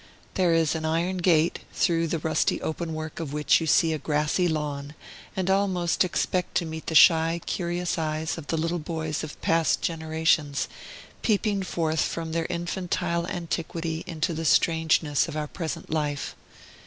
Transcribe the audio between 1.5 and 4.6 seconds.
through the rusty open work of which you see a grassy